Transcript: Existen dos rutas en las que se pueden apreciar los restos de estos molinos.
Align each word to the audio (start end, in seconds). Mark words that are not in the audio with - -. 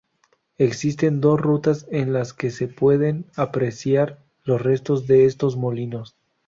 Existen 0.57 1.21
dos 1.21 1.39
rutas 1.39 1.85
en 1.91 2.11
las 2.11 2.33
que 2.33 2.49
se 2.49 2.67
pueden 2.67 3.25
apreciar 3.35 4.17
los 4.43 4.59
restos 4.59 5.05
de 5.05 5.25
estos 5.27 5.55
molinos. 5.57 6.17